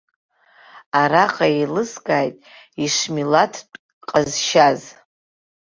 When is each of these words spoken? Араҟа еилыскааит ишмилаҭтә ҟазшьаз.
Араҟа 1.01 1.47
еилыскааит 1.57 2.35
ишмилаҭтә 2.83 3.75
ҟазшьаз. 4.09 4.81